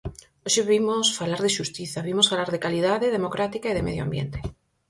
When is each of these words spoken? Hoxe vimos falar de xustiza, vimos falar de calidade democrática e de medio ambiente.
Hoxe 0.45 0.61
vimos 0.71 1.05
falar 1.19 1.39
de 1.45 1.53
xustiza, 1.57 2.05
vimos 2.09 2.29
falar 2.31 2.49
de 2.53 2.63
calidade 2.65 3.13
democrática 3.17 3.67
e 3.69 3.75
de 3.77 3.85
medio 3.87 4.03
ambiente. 4.07 4.39